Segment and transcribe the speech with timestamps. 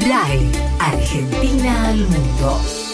[0.00, 2.87] RAI, Argentina al mundo.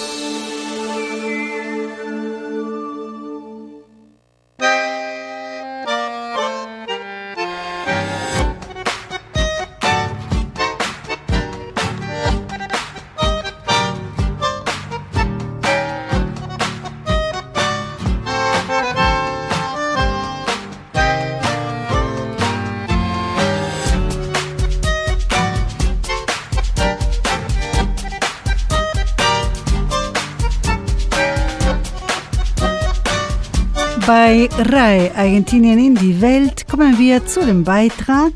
[34.06, 38.32] Bei RAI Argentinien in die Welt kommen wir zu dem Beitrag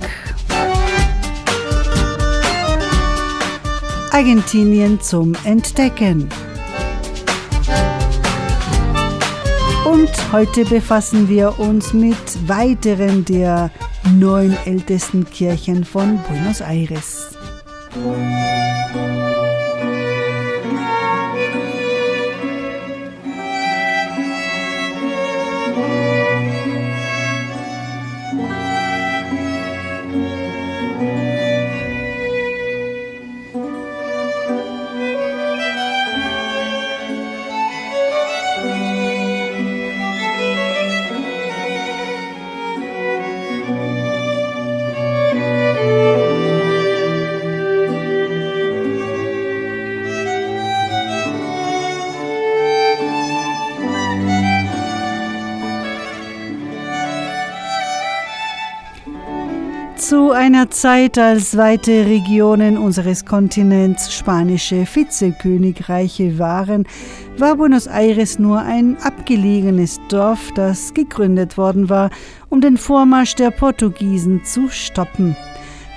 [4.11, 6.31] Argentinien zum Entdecken.
[9.85, 12.17] Und heute befassen wir uns mit
[12.49, 13.71] weiteren der
[14.15, 17.37] neun ältesten Kirchen von Buenos Aires.
[60.49, 66.87] Einer Zeit, als weite Regionen unseres Kontinents spanische Vizekönigreiche waren,
[67.37, 72.09] war Buenos Aires nur ein abgelegenes Dorf, das gegründet worden war,
[72.49, 75.37] um den Vormarsch der Portugiesen zu stoppen.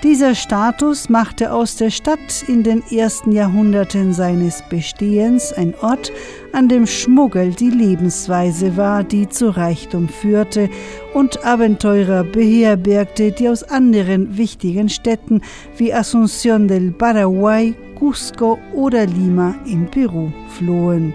[0.03, 6.11] Dieser Status machte aus der Stadt in den ersten Jahrhunderten seines Bestehens ein Ort,
[6.53, 10.71] an dem Schmuggel die Lebensweise war, die zu Reichtum führte
[11.13, 15.41] und Abenteurer beherbergte, die aus anderen wichtigen Städten
[15.77, 21.13] wie Asunción del Paraguay, Cusco oder Lima in Peru flohen.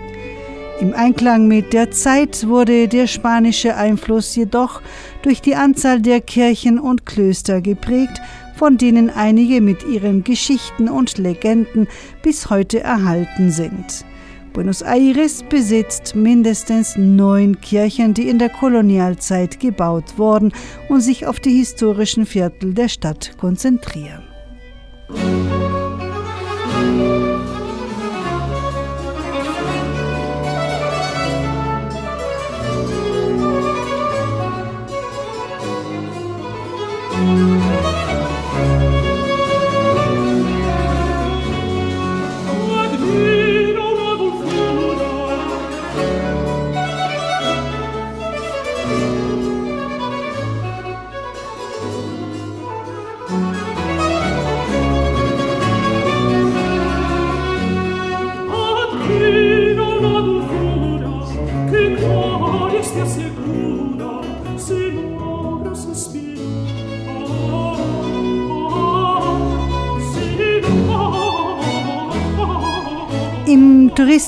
[0.81, 4.83] Im Einklang mit der Zeit wurde der spanische Einfluss jedoch
[5.23, 8.21] durch die Anzahl der Kirchen und Klöster geprägt,
[8.57, 11.89] von denen einige mit ihren Geschichten und Legenden
[12.23, 14.05] bis heute erhalten sind.
[14.53, 20.53] Buenos Aires besitzt mindestens neun Kirchen, die in der Kolonialzeit gebaut wurden
[20.89, 24.23] und sich auf die historischen Viertel der Stadt konzentrieren.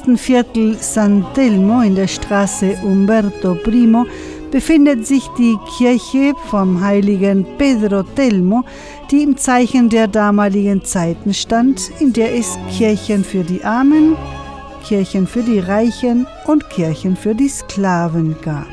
[0.08, 4.06] Im Touristenviertel San Telmo in der Straße Umberto Primo
[4.50, 8.64] befindet sich die Kirche vom heiligen Pedro Telmo,
[9.10, 14.16] die im Zeichen der damaligen Zeiten stand, in der es Kirchen für die Armen,
[14.82, 18.66] Kirchen für die Reichen und Kirchen für die Sklaven gab.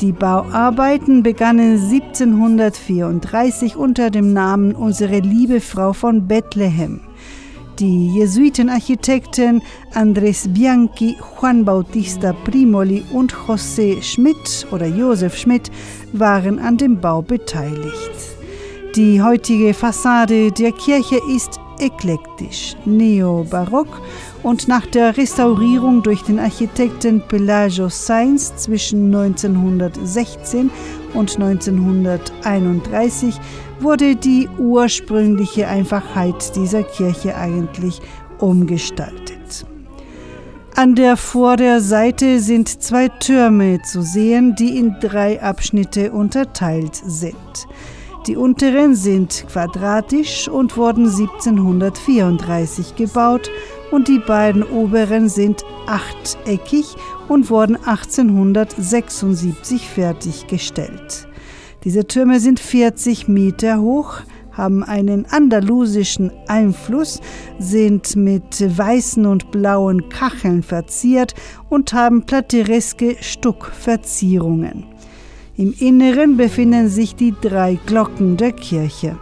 [0.00, 7.05] Die Bauarbeiten begannen 1734 unter dem Namen Unsere liebe Frau von Bethlehem.
[7.78, 9.60] Die Jesuitenarchitekten
[9.92, 15.70] Andres Bianchi, Juan Bautista Primoli und José Schmidt oder Josef Schmidt
[16.14, 18.36] waren an dem Bau beteiligt.
[18.96, 24.00] Die heutige Fassade der Kirche ist eklektisch, neobarock
[24.42, 30.70] und nach der Restaurierung durch den Architekten Pelagio Sainz zwischen 1916
[31.12, 33.38] und 1931
[33.80, 38.00] wurde die ursprüngliche Einfachheit dieser Kirche eigentlich
[38.38, 39.66] umgestaltet.
[40.74, 47.34] An der Vorderseite sind zwei Türme zu sehen, die in drei Abschnitte unterteilt sind.
[48.26, 53.50] Die unteren sind quadratisch und wurden 1734 gebaut
[53.90, 56.94] und die beiden oberen sind achteckig
[57.28, 61.26] und wurden 1876 fertiggestellt.
[61.86, 64.14] Diese Türme sind 40 Meter hoch,
[64.50, 67.20] haben einen andalusischen Einfluss,
[67.60, 71.36] sind mit weißen und blauen Kacheln verziert
[71.68, 74.84] und haben platereske Stuckverzierungen.
[75.56, 79.16] Im Inneren befinden sich die drei Glocken der Kirche.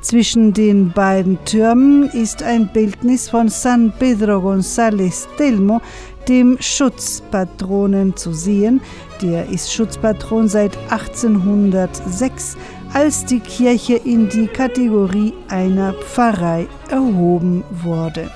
[0.00, 5.80] Zwischen den beiden Türmen ist ein Bildnis von San Pedro González Telmo,
[6.28, 8.80] dem Schutzpatronen, zu sehen.
[9.22, 12.56] Der ist Schutzpatron seit 1806,
[12.92, 18.30] als die Kirche in die Kategorie einer Pfarrei erhoben wurde.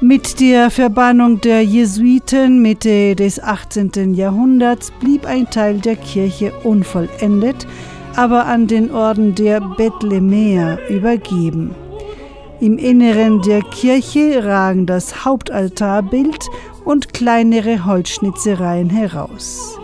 [0.00, 4.14] Mit der Verbannung der Jesuiten Mitte des 18.
[4.14, 7.66] Jahrhunderts blieb ein Teil der Kirche unvollendet,
[8.14, 11.74] aber an den Orden der Bethlemäer übergeben.
[12.60, 16.44] Im Inneren der Kirche ragen das Hauptaltarbild
[16.84, 19.78] und kleinere Holzschnitzereien heraus.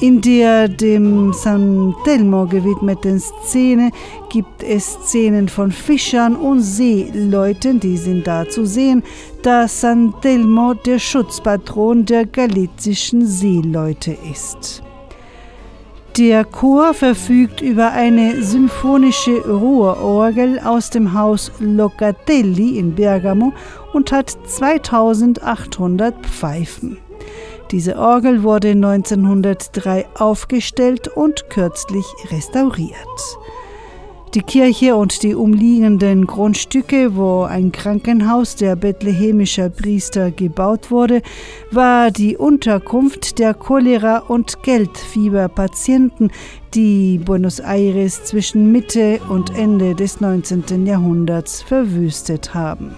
[0.00, 3.90] In der dem San Telmo gewidmeten Szene
[4.28, 9.02] gibt es Szenen von Fischern und Seeleuten, die sind da zu sehen,
[9.42, 14.82] da San Telmo der Schutzpatron der galizischen Seeleute ist.
[16.18, 23.52] Der Chor verfügt über eine symphonische Rohrorgel aus dem Haus Locatelli in Bergamo
[23.92, 26.98] und hat 2800 Pfeifen.
[27.70, 33.38] Diese Orgel wurde 1903 aufgestellt und kürzlich restauriert.
[34.34, 41.22] Die Kirche und die umliegenden Grundstücke, wo ein Krankenhaus der bethlehemischer Priester gebaut wurde,
[41.70, 46.30] war die Unterkunft der Cholera- und Geldfieberpatienten,
[46.74, 50.84] die Buenos Aires zwischen Mitte und Ende des 19.
[50.84, 52.94] Jahrhunderts verwüstet haben.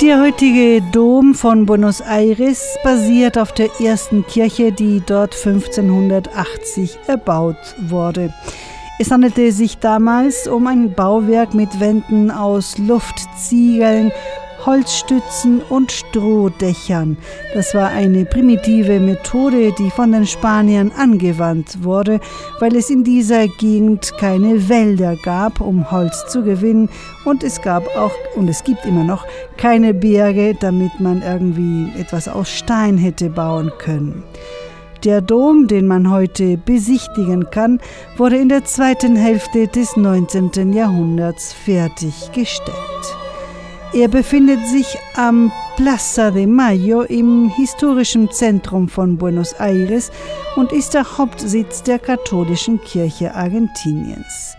[0.00, 7.56] Der heutige Dom von Buenos Aires basiert auf der ersten Kirche, die dort 1580 erbaut
[7.80, 8.32] wurde.
[9.00, 14.12] Es handelte sich damals um ein Bauwerk mit Wänden aus Luftziegeln
[14.68, 17.16] Holzstützen und Strohdächern.
[17.54, 22.20] Das war eine primitive Methode, die von den Spaniern angewandt wurde,
[22.60, 26.90] weil es in dieser Gegend keine Wälder gab, um Holz zu gewinnen
[27.24, 29.24] und es gab auch und es gibt immer noch
[29.56, 34.22] keine Berge, damit man irgendwie etwas aus Stein hätte bauen können.
[35.02, 37.80] Der Dom, den man heute besichtigen kann,
[38.18, 40.74] wurde in der zweiten Hälfte des 19.
[40.74, 43.17] Jahrhunderts fertiggestellt.
[43.94, 50.10] Er befindet sich am Plaza de Mayo im historischen Zentrum von Buenos Aires
[50.56, 54.57] und ist der Hauptsitz der katholischen Kirche Argentiniens.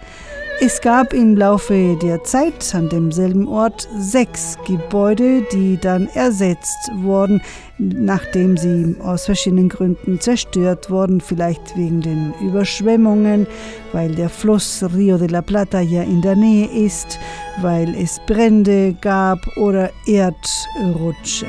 [0.61, 7.41] Es gab im Laufe der Zeit an demselben Ort sechs Gebäude, die dann ersetzt wurden,
[7.77, 13.47] nachdem sie aus verschiedenen Gründen zerstört wurden, vielleicht wegen den Überschwemmungen,
[13.93, 17.19] weil der Fluss Rio de la Plata ja in der Nähe ist,
[17.61, 21.47] weil es Brände gab oder Erdrutsche.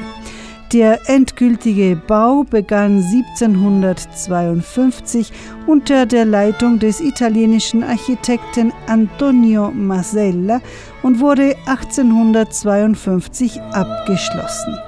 [0.72, 5.32] Der endgültige Bau begann 1752
[5.66, 10.60] unter der Leitung des italienischen Architekten Antonio Masella
[11.02, 14.78] und wurde 1852 abgeschlossen.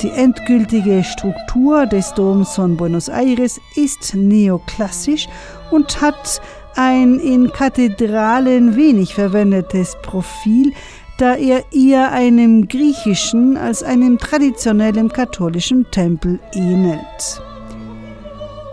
[0.00, 5.28] Die endgültige Struktur des Doms von Buenos Aires ist neoklassisch
[5.70, 6.40] und hat
[6.76, 10.72] ein in Kathedralen wenig verwendetes Profil,
[11.20, 17.42] da er eher einem griechischen als einem traditionellen katholischen Tempel ähnelt.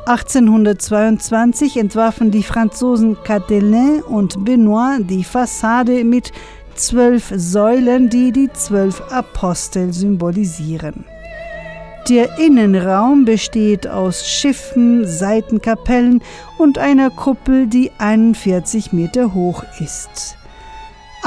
[0.06, 6.32] 1822 entwarfen die Franzosen Catelin und Benoit die Fassade mit
[6.76, 11.04] zwölf Säulen, die die zwölf Apostel symbolisieren.
[12.08, 16.22] Der Innenraum besteht aus Schiffen, Seitenkapellen
[16.58, 20.37] und einer Kuppel, die 41 Meter hoch ist.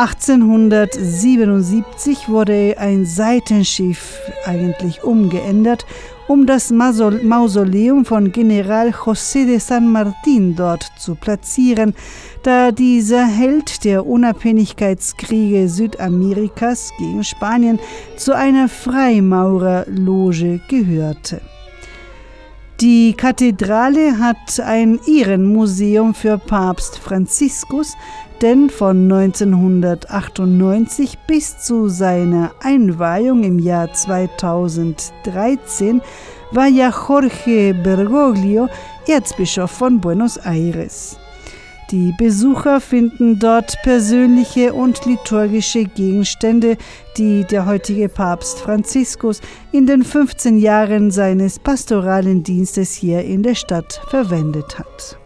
[0.01, 5.85] 1877 wurde ein Seitenschiff eigentlich umgeändert,
[6.27, 11.95] um das Mausoleum von General José de San Martín dort zu platzieren,
[12.43, 17.79] da dieser Held der Unabhängigkeitskriege Südamerikas gegen Spanien
[18.17, 21.43] zu einer Freimaurerloge gehörte.
[22.81, 27.95] Die Kathedrale hat ein Ehrenmuseum für Papst Franziskus,
[28.41, 36.01] denn von 1998 bis zu seiner Einweihung im Jahr 2013
[36.53, 38.71] war ja Jorge Bergoglio
[39.07, 41.19] Erzbischof von Buenos Aires.
[41.91, 46.77] Die Besucher finden dort persönliche und liturgische Gegenstände,
[47.17, 49.41] die der heutige Papst Franziskus
[49.73, 55.20] in den 15 Jahren seines pastoralen Dienstes hier in der Stadt verwendet hat.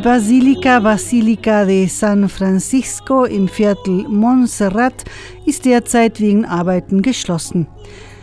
[0.00, 5.04] Die Basilika Basilica de San Francisco im Viertel Montserrat
[5.44, 7.66] ist derzeit wegen Arbeiten geschlossen.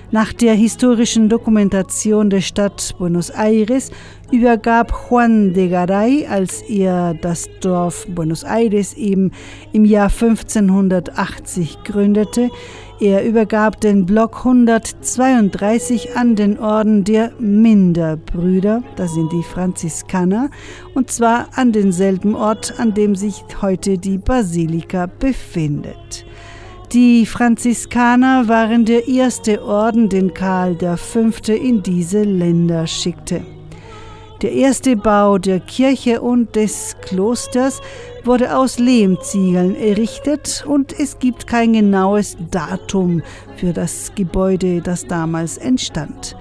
[0.09, 3.91] Nach der historischen Dokumentation der Stadt Buenos Aires
[4.31, 9.31] übergab Juan de Garay, als er das Dorf Buenos Aires eben
[9.71, 12.49] im Jahr 1580 gründete,
[12.99, 20.49] er übergab den Block 132 an den Orden der Minderbrüder, das sind die Franziskaner,
[20.95, 26.25] und zwar an denselben Ort, an dem sich heute die Basilika befindet.
[26.91, 31.29] Die Franziskaner waren der erste Orden, den Karl V.
[31.51, 33.41] in diese Länder schickte.
[34.41, 37.81] Der erste Bau der Kirche und des Klosters
[38.27, 43.23] wurde aus Lehmziegeln errichtet und es gibt kein genaues Datum
[43.55, 46.37] für das Gebäude, das damals entstand.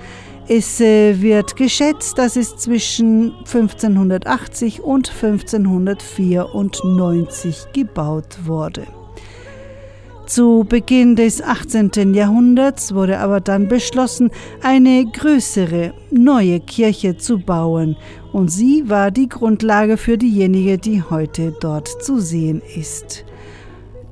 [0.48, 8.86] Es äh, wird geschätzt, dass es zwischen 1580 und 1594 gebaut wurde.
[10.26, 12.12] Zu Beginn des 18.
[12.12, 17.96] Jahrhunderts wurde aber dann beschlossen, eine größere, neue Kirche zu bauen,
[18.36, 23.24] und sie war die Grundlage für diejenige, die heute dort zu sehen ist.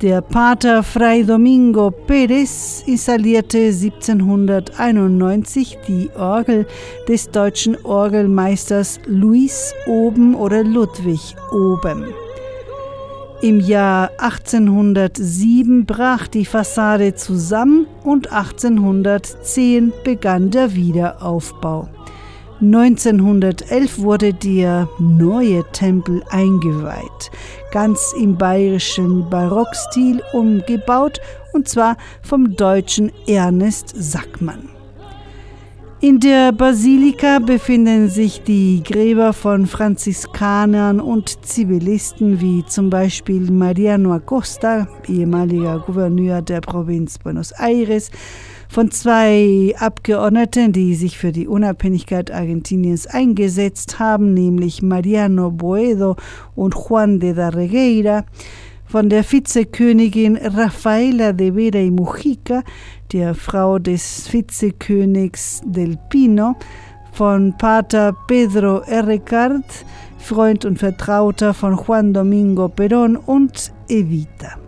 [0.01, 6.67] Der Pater Fray Domingo Pérez installierte 1791 die Orgel
[7.07, 12.07] des deutschen Orgelmeisters Luis Oben oder Ludwig Oben.
[13.43, 21.91] Im Jahr 1807 brach die Fassade zusammen und 1810 begann der Wiederaufbau.
[22.61, 27.31] 1911 wurde der neue Tempel eingeweiht,
[27.73, 31.21] ganz im bayerischen Barockstil umgebaut
[31.53, 34.69] und zwar vom deutschen Ernest Sackmann.
[36.01, 44.13] In der Basilika befinden sich die Gräber von Franziskanern und Zivilisten wie zum Beispiel Mariano
[44.13, 48.11] Acosta, ehemaliger Gouverneur der Provinz Buenos Aires,
[48.75, 56.17] von zwei Abgeordneten, die sich für die Unabhängigkeit Argentiniens eingesetzt haben, nämlich Mariano Boedo
[56.57, 58.25] und Juan de Darregueira,
[58.85, 62.65] von der Vizekönigin Rafaela de Vera y Mujica,
[63.13, 66.57] der Frau des Vizekönigs del Pino,
[67.13, 69.85] von Pater Pedro Errecard,
[70.19, 74.64] Freund und Vertrauter von Juan Domingo Perón und Evita.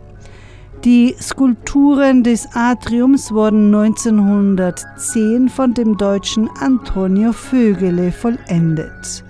[0.87, 9.25] Die Skulpturen des Atriums wurden 1910 von dem deutschen Antonio Vögele vollendet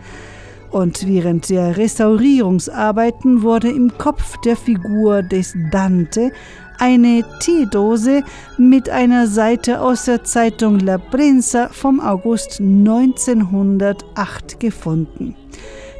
[0.70, 6.30] und während der Restaurierungsarbeiten wurde im Kopf der Figur des Dante
[6.78, 8.22] eine Teedose
[8.58, 15.34] mit einer Seite aus der Zeitung La Prensa vom August 1908 gefunden.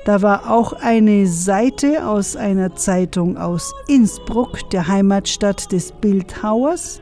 [0.07, 7.01] Da war auch eine Seite aus einer Zeitung aus Innsbruck, der Heimatstadt des Bildhauers.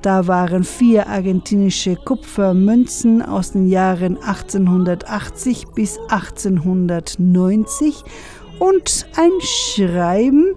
[0.00, 8.02] Da waren vier argentinische Kupfermünzen aus den Jahren 1880 bis 1890
[8.58, 10.54] und ein Schreiben,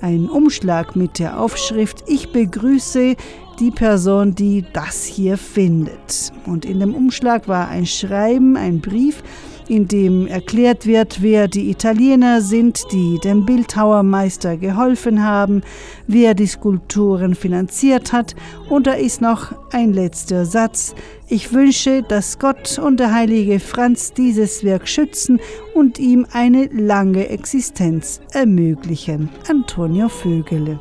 [0.00, 3.14] ein Umschlag mit der Aufschrift Ich begrüße
[3.60, 6.32] die Person, die das hier findet.
[6.46, 9.22] Und in dem Umschlag war ein Schreiben, ein Brief,
[9.68, 15.62] in dem erklärt wird, wer die Italiener sind, die dem Bildhauermeister geholfen haben,
[16.06, 18.34] wer die Skulpturen finanziert hat.
[18.68, 20.94] Und da ist noch ein letzter Satz.
[21.28, 25.40] Ich wünsche, dass Gott und der heilige Franz dieses Werk schützen
[25.74, 29.28] und ihm eine lange Existenz ermöglichen.
[29.48, 30.80] Antonio Vögele.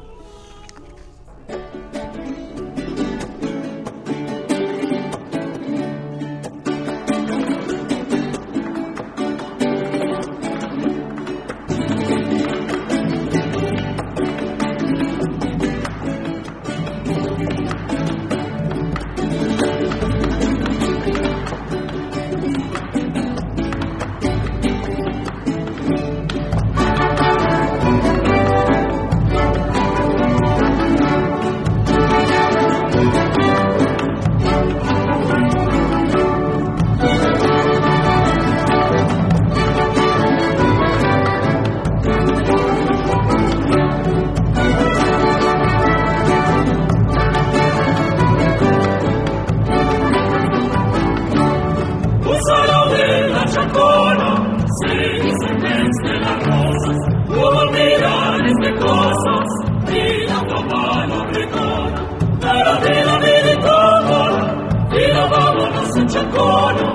[66.08, 66.86] ciaccona,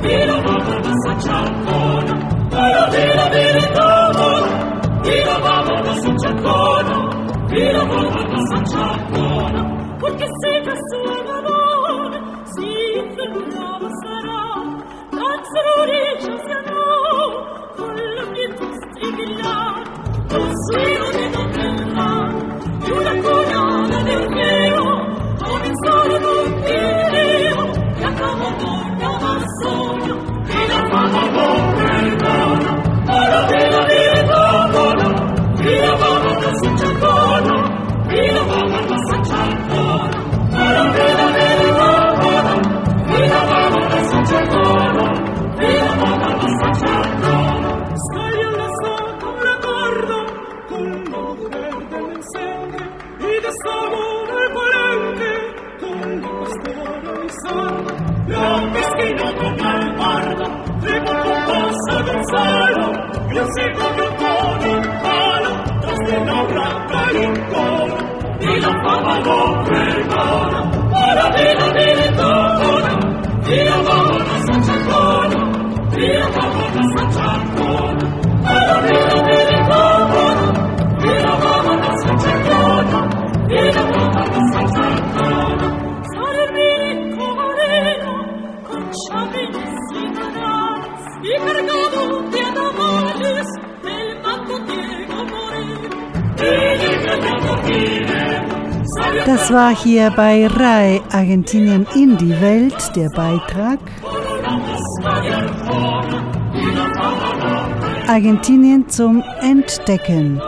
[0.00, 2.14] vino mamma da San Ciaccona,
[2.50, 4.28] vino vino vino tomo,
[5.02, 6.96] vino mamma da San Ciaccona,
[7.48, 14.44] vino mamma da San Ciaccona, perché se da sua mamma, si infermiava sarà,
[15.10, 16.86] danzano riccio sarà,
[17.76, 19.82] con la mia costigliata,
[20.28, 20.97] tu sei
[33.38, 33.67] Amen.
[99.48, 103.78] Das war hier bei RAI Argentinien in die Welt der Beitrag
[108.06, 110.38] Argentinien zum Entdecken.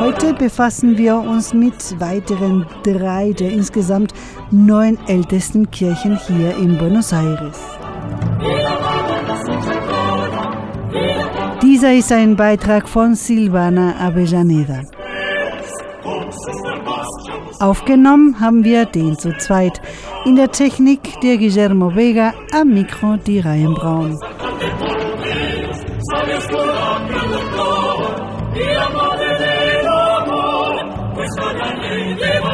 [0.00, 4.12] Heute befassen wir uns mit weiteren drei der insgesamt
[4.50, 7.60] neun ältesten Kirchen hier in Buenos Aires.
[11.62, 14.97] Dieser ist ein Beitrag von Silvana Avellaneda.
[17.60, 19.80] Aufgenommen haben wir den zu zweit.
[20.24, 24.20] In der Technik der Guillermo Vega, am Mikro die Reihen Braun.